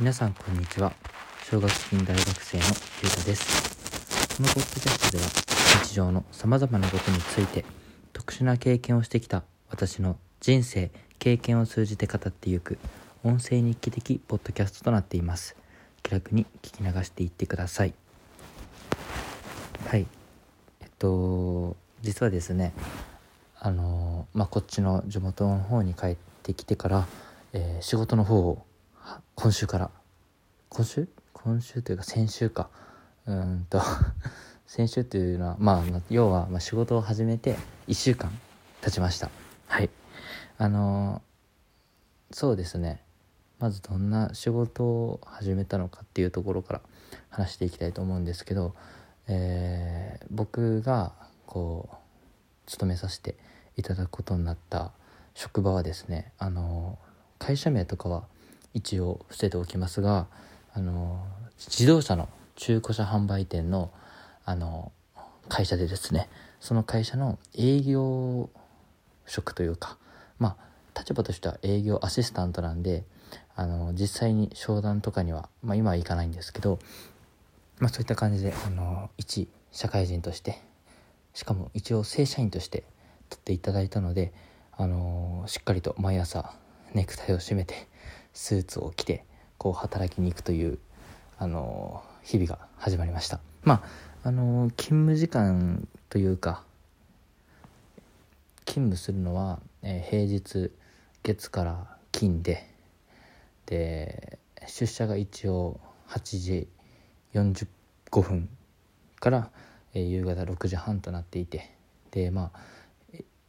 [0.00, 0.92] 皆さんこんにちは。
[1.42, 2.64] 奨学金大学生の
[3.02, 4.36] ゆうたです。
[4.36, 5.28] このポッドキャストでは
[5.84, 7.64] 日常の様々なことについて
[8.12, 12.78] 特殊な経験をしてきた私の人生経験を通じて語っていく
[13.24, 15.56] 音声日記的ポッドキャストとなっています。
[16.04, 17.94] 気楽に聞き流していってください。
[19.88, 20.06] はい。
[20.80, 22.72] えっと実はですね
[23.58, 27.08] あのまあこっちの地元の方に帰ってきてから、
[27.52, 28.64] えー仕事の方を
[29.34, 29.90] 今週から。
[30.68, 31.08] 今週？
[31.32, 32.68] 今週というか先週か。
[33.26, 33.80] うんと。
[34.66, 38.30] 先週というのはまあ要はま仕事を始めて1週間
[38.82, 39.30] 経ちました。
[39.66, 39.90] はい。
[40.58, 41.22] あの
[42.30, 43.02] そうですね。
[43.58, 46.80] まずどんな仕事を始めたのかっていうところから
[47.30, 48.74] 話していきたいと思うんですけど、
[49.26, 51.12] えー僕が
[51.46, 51.96] こう
[52.66, 53.36] 勤めさせて
[53.76, 54.92] いただくことになった
[55.34, 56.98] 職場はですねあの
[57.38, 58.24] 会社名とかは
[58.74, 60.26] 一応伏せておきますが
[60.72, 61.24] あの
[61.58, 63.90] 自動車の中古車販売店の
[64.44, 64.92] あの
[65.48, 66.28] 会社でですね
[66.60, 68.50] その会社の営業
[69.26, 69.98] 職というか
[70.38, 70.56] ま
[70.94, 73.04] あ立場としては営業アシスタントなんで
[73.54, 76.78] あの実際に商談とかには、まあ、今は行かないんですけど、
[77.78, 80.60] まあ、そういった感じであの一社会人として
[81.34, 82.84] しかも一応正社員として
[83.28, 84.32] 取っていただいたので、
[84.72, 86.54] あのしっかりと毎朝
[86.94, 87.88] ネクタイを締めて
[88.32, 89.24] スーツを着て
[89.58, 90.78] こう働きに行くという、
[91.38, 93.40] あの日々が始まりました。
[93.64, 93.82] ま
[94.22, 96.62] ああの勤務時間というか
[98.66, 100.70] 勤務するのは、えー平日
[101.22, 102.68] 月から金で
[103.66, 106.68] で出社が一応8時
[107.34, 108.48] 45分
[109.20, 109.50] から、
[109.94, 111.70] えー夕方6時半となっていて
[112.10, 112.60] でまあ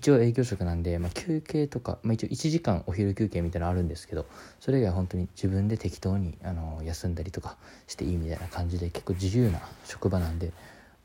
[0.00, 4.24] 一応営業職なんで、まあ、休憩とか、まあ、一応1時間お昼休憩みたいなのあるんですけど
[4.58, 10.52] それ以外は本当に自分で適当にあの休んだりとかしていいみたいな感じで結構自由な職場なんで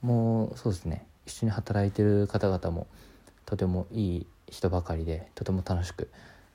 [0.02, 2.88] もうそうですね一緒に働いてる方々も
[3.46, 6.10] とてもいい人ばかりでとても楽しく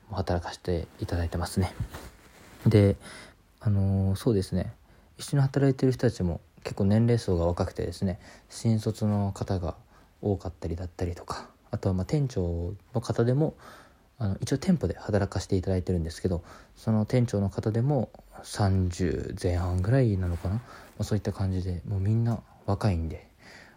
[0.09, 1.71] 働かせていただいてますね。
[2.65, 2.95] で
[3.59, 4.73] あのそうですね
[5.19, 8.19] 一緒に働いてる人たちも結構年齢層が若くてですね
[8.49, 9.75] 新卒の方が
[10.23, 13.55] 多かったりだったりとかあとはま店長の方でも
[14.17, 16.43] あの一応店舗で働かせていただいてるんですけど
[16.75, 18.11] その店長の方でも
[18.43, 20.61] 30前半ぐらいなのかな、ま
[20.99, 23.27] あ、そういった感じでもうみんな若いんで、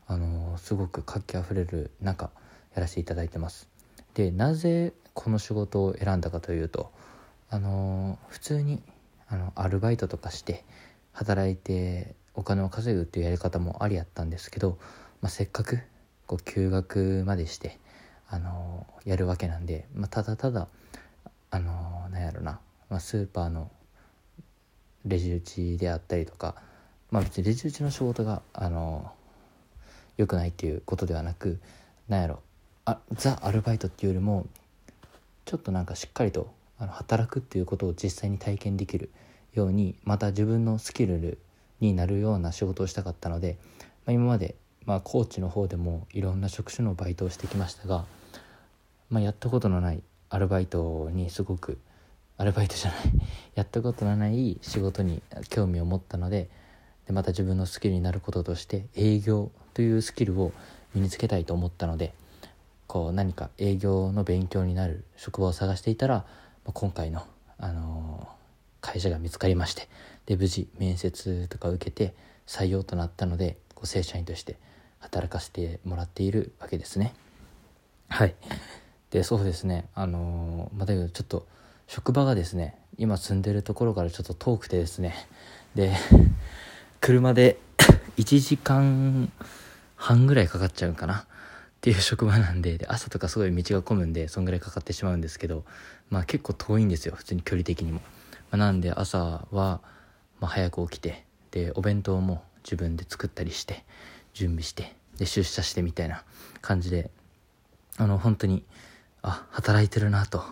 [0.07, 2.31] あのすごく活気あふれる中
[2.75, 3.69] やらせていただいてます。
[4.15, 6.93] でなぜこの仕事を選んだかというと
[7.51, 8.83] あの普通に
[9.29, 10.65] あのアルバイトとかして
[11.13, 14.79] 働いてお金を稼ぐっていうやり方もありやったんですけど、
[15.21, 15.81] まあ、せっかく
[16.27, 17.79] こう休学までして
[18.29, 20.69] あのやるわけなんで、まあ、ただただ
[21.51, 22.59] あのなんやろな、
[22.91, 23.71] まあ、スーパーの
[25.05, 26.55] レジ打ちであったりとか
[27.11, 29.13] まあ別にレジ打ちの仕事があの
[30.17, 31.61] 良くないっていうことではなく
[32.09, 32.41] なんやろ
[32.85, 34.47] あザ・アルバイトっていうよりも
[35.45, 39.11] ちょっとなんかしっかりとあの働くっていうことを実際に体験できる
[39.55, 41.39] ようにまた自分のスキル
[41.81, 43.59] になるような仕事をしたかったので、
[44.07, 44.55] まあ、今まで、
[44.87, 48.05] まあ、コーチの方でもいろんな職種のバイトをしてきましたが、
[49.11, 51.79] まあ、やったことのないアルバイトにすごく
[52.37, 53.01] アルバイトじゃない
[53.55, 56.51] やったことのない仕事に興味を持ったので
[57.07, 60.53] でまた自分のスキルになることとして営業というスキルを
[60.95, 62.15] 身につけたいと思ったので
[62.87, 66.15] こう何か営業の勉強になる職場を探していたら、
[66.65, 67.27] まあ今回の、
[67.59, 68.45] あのー
[68.85, 69.89] 会社が見つかりまして
[70.27, 72.15] で無事面接とか受けて
[72.47, 74.57] 採用となったので正社員として
[75.05, 77.15] 働かせてもらっているわけですね。
[78.09, 78.35] はい。
[79.11, 79.87] でそうですね。
[79.95, 81.47] あのーまあ、だけどちょっと
[81.87, 85.15] 職場がですね今住んでるところからちょっと遠くてですね。
[85.75, 85.93] で
[87.01, 87.59] 車で
[88.17, 89.31] 1時間
[89.97, 91.27] 半ぐらいかかっちゃうかな。
[91.27, 91.27] っ
[91.85, 95.67] ていう職場なんでで朝とかすごい道が混むんでそんぐらいかかってしまうんですけど
[96.09, 97.15] まあ結構遠いんですよ。
[97.15, 98.05] 普通に距離的にも、ま
[98.53, 99.83] あなんで朝は、
[100.41, 103.85] まあ、早く起きてでお弁当も自分で作ったりして
[104.35, 106.25] 準備してで出社してみたいな
[106.61, 107.11] 感じで
[107.97, 108.65] あの本当に
[109.23, 110.45] あ働いてるなと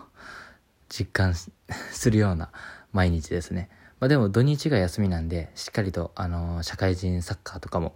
[0.89, 1.35] 実感
[1.91, 2.49] するような
[2.91, 3.69] 毎日ですね。
[3.99, 7.95] まあ、でも土日が休みなんでしっかりとあの社会人サッカーとかも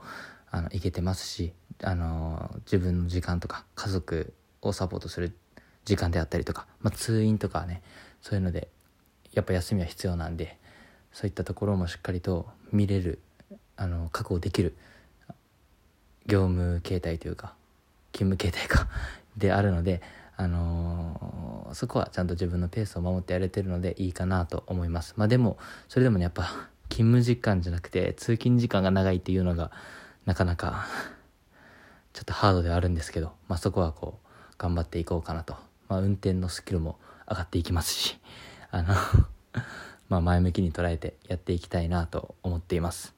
[0.50, 1.54] あの行けてますし
[1.84, 5.36] あの自分の時間とか家族をサポートする
[5.84, 7.81] 時間であったりとか、まあ、通院とかね
[8.22, 8.69] そういうので
[9.34, 10.57] やっぱ休みは必要なんで
[11.12, 13.19] そういったところもしっかりと見れる
[13.75, 14.75] あの確保できる
[16.27, 17.53] 業務形態というか
[18.13, 18.88] 勤務形態か。
[19.38, 20.01] であるので
[20.35, 25.13] あのー、そこはちゃんと自分のペースを守ってやれてるのでいいかなと思います。
[25.18, 25.57] まあでも
[25.88, 26.44] それでもねやっぱ
[26.89, 29.71] 勤務時間じゃなくて通勤時間が長いっていうのが
[30.25, 30.85] なかなか
[32.13, 34.27] ちょっとハードではあるんですけど、まあ、そこはこう
[34.57, 35.56] 頑張っていこうかなと、
[35.88, 36.97] まあ、運転のスキルも
[37.29, 38.19] 上がっていきますし
[38.71, 38.95] あの
[40.09, 43.16] まあ前向きに捉えてやっていきたいなと思っています。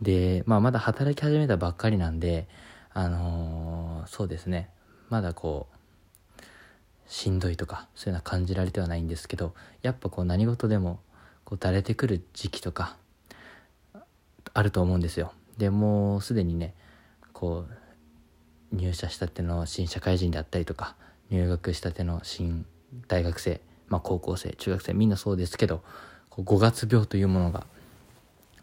[0.00, 2.48] で、まあ、まだ働き始めたばっかりなんで
[2.92, 4.70] あのー、そうですね。
[5.10, 6.42] まだこう
[7.06, 10.98] しんどいとかそういうのは感じられてはないんですけどやっぱこう何事でも
[11.44, 12.96] こうだれてくる時期とか
[14.52, 15.32] あると思うんですよ。
[15.58, 16.74] でもうすでにね
[17.32, 17.66] こ
[18.72, 20.96] う入社したての新社会人であったりとか
[21.30, 22.66] 入学したての新
[23.08, 25.82] 大学生、まあ、高校生中学生みんなそうですけど
[26.30, 27.66] こう5月病というものが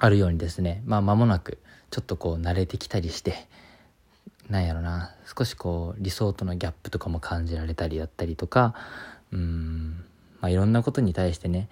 [0.03, 1.59] あるようにですねまあ間もなく
[1.89, 3.47] ちょっとこう慣れてきたりして
[4.49, 8.75] なんやろな少しこう理想とのギャップとかも感じられたりだったりとか
[9.31, 10.03] うん
[10.41, 11.69] まあいろんなことに対してね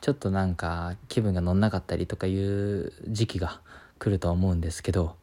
[0.00, 3.60] ちょっとなんか気分が乗んなかったりとかいう時期が
[3.98, 5.16] 来るとは思うんですけど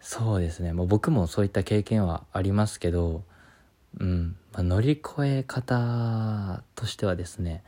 [0.00, 3.22] そうですねもう僕もそういった経験はありますけど、
[4.00, 7.62] うんまあ、乗り越え方としてはですね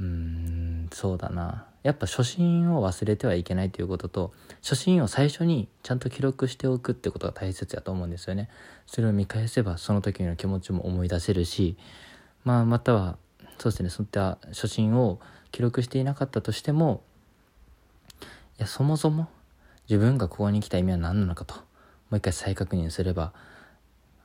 [0.00, 1.68] うんそうだな。
[1.84, 4.32] やっぱ初心を忘れてはいけないということと
[4.62, 8.48] 初心を最初にちゃんと記録しておくってことが大切やと思うんですよね。
[8.86, 11.76] それを見返せばその時の気持ちも思い出せるし
[12.42, 13.18] まあまたは
[13.58, 15.20] そうですねそういった初心を
[15.52, 17.02] 記録していなかったとしても
[18.22, 18.24] い
[18.58, 19.28] やそもそも
[19.88, 21.60] 自分がここに来た意味は何なのかとも
[22.12, 23.34] う一回再確認すれば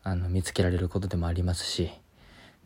[0.03, 1.91] あの見つけられることでもありますし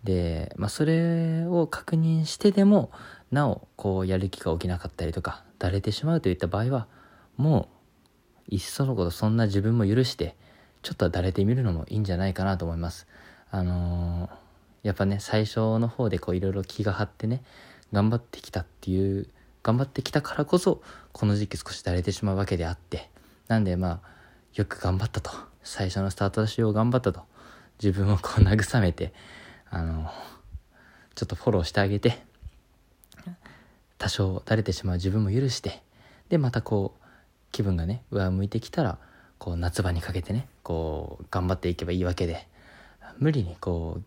[0.03, 2.91] で、まあ、それを確認してでも
[3.33, 6.87] なおこうやる気が起きなかったりとかだれてしまうといった場合は
[7.35, 7.67] も
[8.51, 10.35] ういっそのことそんな自分も許して
[10.83, 13.07] ちょっとはだれてみるのもいいんじゃないかなと思います。
[13.49, 14.29] あのー、
[14.87, 17.43] やっぱね最初の方でこういろいろ気が張ってね
[17.91, 19.27] 頑張ってきたっていう
[19.63, 23.09] 頑張ってきたからこそこの時期少しだれてしまうわけであって
[23.47, 24.09] なんでまあ
[24.53, 25.31] よく頑張ったと。
[25.63, 27.21] 最初のスタートダッシュを頑張ったと。
[27.81, 29.13] 自分をこう慰めて
[29.71, 30.11] あの
[31.15, 32.23] ちょっとフォローしてあげて
[34.03, 35.81] 多少だれてしまう自分も許して
[36.27, 37.05] でまたこう
[37.53, 38.97] 気分がね上向いてきたら
[39.37, 42.45] こう夏場にかけてねこう頑張っていけばいいわけで
[43.17, 44.01] 無理にこ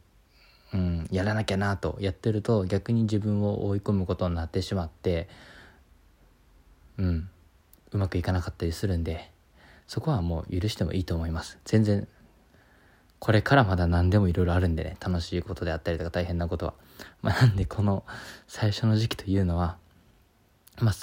[0.74, 5.30] う、うん、やらなきゃなとやってると逆に自分を追い込むことになってしまって
[6.98, 7.30] うん
[7.92, 9.30] うまくいかなかったりするんで
[9.86, 12.06] そこはもう許してもいいと思います全然
[13.18, 16.74] これからまだ何でもいろいろあるんでね、楽しいことであったりとか大変なことは。
[17.22, 18.04] まあなんでこの
[18.46, 19.78] 最初の時期というのは、
[20.80, 20.94] まあ、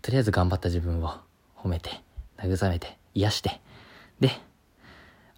[0.00, 1.14] とりあえず頑張った自分を
[1.56, 1.90] 褒めて、
[2.38, 3.60] 慰めて、癒して、
[4.20, 4.30] で、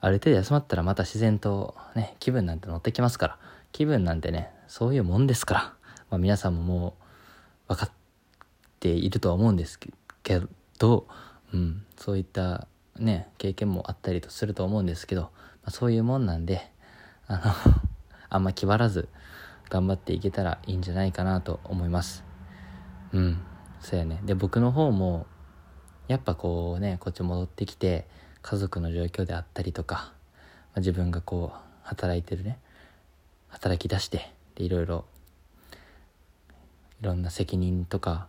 [0.01, 3.39] ある程度休まったらまた自然とね、気分なんて乗ってきますから、
[3.73, 5.61] 気分なんてね、そういうもんですから、
[6.11, 6.95] まあ皆さんもも
[7.69, 7.91] う分かっ
[8.81, 10.41] ているとは思うんですけ
[10.79, 11.07] ど、
[11.53, 12.67] うん、そういった
[12.99, 15.29] ね経験もあったりとすると思うんですけど、ま
[15.67, 16.71] あ、そういうもんなんで
[17.27, 17.41] あの
[18.29, 19.09] あんま気張らず
[19.71, 22.34] 頑張っていけたらいいんじゃないかなと思います。
[23.15, 23.39] うん。
[23.81, 24.21] そうやね。
[24.25, 25.27] で僕の方も
[26.09, 28.07] やっぱこうねこっち戻ってきて
[28.43, 30.11] 家族の状況であったりとか、ま
[30.77, 32.59] あ、自分がこう働いてるね
[33.49, 35.05] 働き出してでいろいろ
[37.01, 38.29] いろんな責任とか、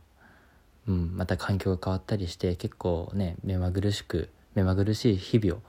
[0.87, 5.61] うん、また環境が変わったりして結構ね目まぐるしく目まぐるしい日々を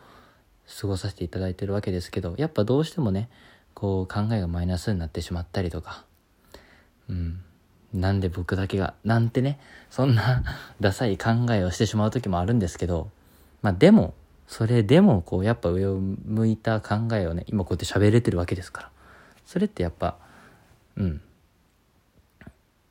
[0.80, 3.28] 過ごさせていただいてるわけですけどやっぱどうしてもね
[3.74, 6.04] こう考えがマイナスになってしまったりとか
[7.08, 7.42] うん。
[7.96, 9.58] なんで僕だけがなんてね
[9.90, 10.42] そんな
[10.80, 13.10] ダサい考えをしてしまう時もあるんですけど
[13.62, 14.14] まあでも
[14.46, 18.90] それでもこうやっぱ上を向いた考えをね今こうやって喋れてるわけですから
[19.44, 20.16] それってやっぱ
[20.96, 21.20] うん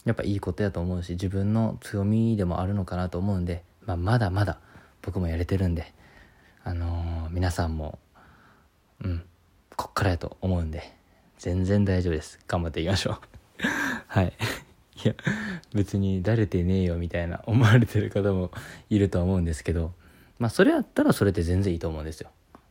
[0.06, 4.60] やっぱいいことやと思うし自分の強みでもあるのかなと思うんで、まあ、まだまだ
[5.06, 5.94] 僕もやれてるんで、
[6.64, 8.00] あのー、皆さんも、
[9.04, 9.24] うん、
[9.76, 10.96] こっからやと思うんで、
[11.38, 12.40] 全然大丈夫です。
[12.48, 13.20] 頑張っていきましょう。
[14.08, 14.34] はい。
[15.04, 15.14] いや、
[15.74, 18.52] 別にだれてねえよみたいな思われてる方も
[18.90, 19.94] いるとは思うんですけど、
[20.40, 22.30] まあそれやったらそれで全然いいと思うんですよ。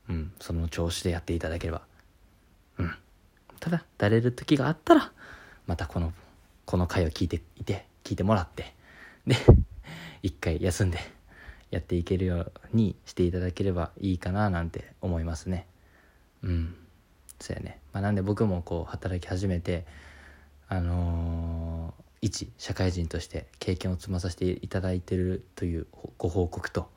[0.08, 1.82] うん、その調子でやっていただければ。
[2.78, 2.94] うん。
[3.60, 5.12] ただ、だれる時があったら、
[5.66, 6.12] またこの、
[6.66, 8.74] この回を聞いていて、聞いてもらって、
[9.26, 9.36] で、
[10.22, 10.98] 一回休んで、
[11.74, 15.66] やっていけるようにしていただければいいかななんて思いますね
[16.42, 16.76] うん
[17.40, 19.84] そうやね、まあ、なんで僕もこう働き始めて
[20.68, 26.88] あのー、一社会人として経験を積まさせていただいてるというご報告と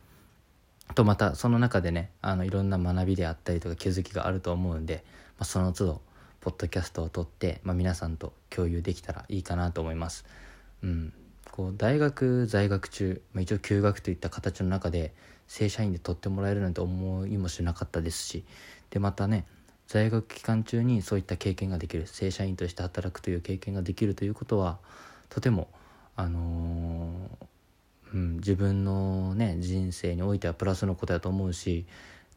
[0.96, 5.03] とまたその中でねあのいろんな学びであったりとか気づきがあると思うんで
[5.38, 6.01] まあ、その都度
[6.41, 10.25] ポッドキャストを撮って、まあ、皆さんと共有できたらいいかなと思います。
[10.84, 11.13] うん、
[11.51, 15.13] こう大学在学中、まあ、一応休学といった形の中で
[15.48, 18.43] 正社員で取ってもらえるなんて思いもしなかったですし
[18.89, 19.46] でまたね
[19.88, 24.77] 在学期間中にそういった経験ができる正社員として働くという経験ができるということは
[25.29, 25.67] とても、
[26.15, 31.86] あのー、うん、自分の、ね、人生においてはプラスのことだと思うし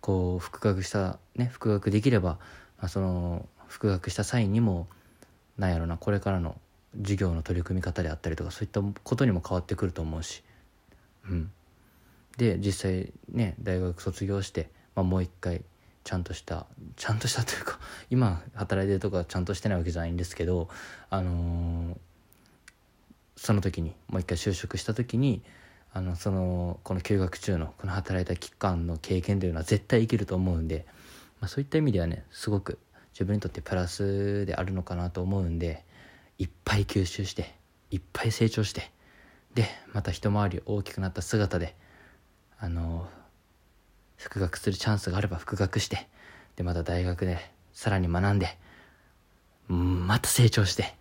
[0.01, 2.39] こう復学したね復学できれば、
[2.79, 4.89] まあ、その復学した際にも
[5.59, 6.57] なんやろなこれからの
[6.99, 10.43] 授業の取り組み方であったりとかそういったことにも変わってくると思うし、
[11.29, 11.51] うん、
[12.37, 15.63] で実際ね大学卒業して、まあ、もう一回
[16.03, 16.67] ちゃんとした
[16.97, 17.79] ちゃんとしたというか
[18.09, 20.69] 今働いてるとかちゃんとしてないわけじゃないんですけど
[21.11, 21.97] あのー、
[23.41, 25.41] その時にもう一回就職した時に
[25.95, 30.85] あのそのこの休学中のこの働いた期間の経験というのは絶対生きると思うんで、
[31.41, 32.79] まあ、そういった意味ではねすごく
[33.15, 35.87] 自分にとってプラスであるのかなと思うんで
[36.37, 37.55] いっぱい吸収して
[37.91, 38.91] いっぱい成長して
[39.55, 41.75] でまた一回り大きくなった姿で
[42.59, 43.09] あの
[44.19, 46.09] 復学するチャンスがあれば復学して
[46.57, 47.39] でまた大学で
[47.73, 48.59] さらに学んで
[49.69, 50.95] また成長して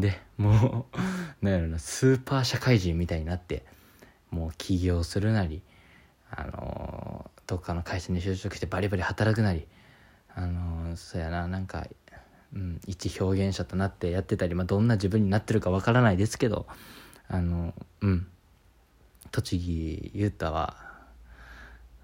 [0.00, 0.96] でもう
[1.44, 3.64] なんやろなスーパー社会人みたいになって
[4.30, 5.62] もう起業するなり
[6.30, 9.66] あのどっかの会社に就職してバリバリ働くなり
[10.34, 11.86] あのそうやななんか、
[12.54, 16.66] うん、一表現者となってやってたり、まあ、どんな自分になってるかわからないですけど
[17.28, 18.26] あのうん。
[19.32, 20.76] 栃木裕太は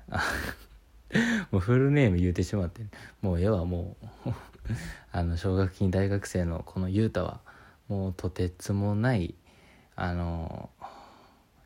[1.50, 2.82] もうフルネーム言うてしまって
[3.20, 4.30] もう絵はもう。
[5.12, 7.40] あの奨学金大学生のこの裕太は
[7.88, 9.34] もうとてつもない
[9.94, 10.70] あの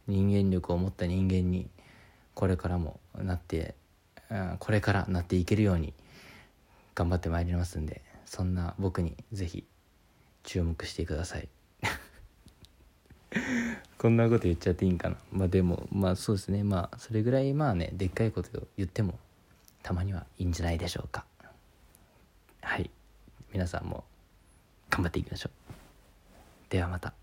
[0.06, 1.68] 人間力を持った人間に
[2.34, 3.74] これからもなって、
[4.30, 5.92] うん、これからなっていけるように
[6.94, 9.64] 頑張ってまいりますんでそんな僕に是非
[10.42, 11.48] 注目してください。
[13.98, 15.16] こんなこと言っちゃっていいんかな？
[15.30, 16.64] まあでもまあそうですね。
[16.64, 19.18] まあそれぐらいまあねでっかいこと言っても
[19.82, 21.24] たまにはいいんじゃないでしょうか。
[22.62, 22.90] はい。
[23.52, 24.04] 皆さんも
[24.88, 25.79] 頑張っていきましょう。
[26.70, 27.19] ではまた。